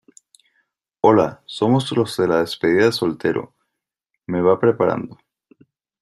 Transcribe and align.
hola, 1.01 1.43
somos 1.45 1.91
los 1.91 2.17
de 2.17 2.27
la 2.27 2.39
despedida 2.39 2.85
de 2.85 2.91
soltero. 2.91 3.53
me 4.25 4.41
va 4.41 4.59
preparando 4.59 5.19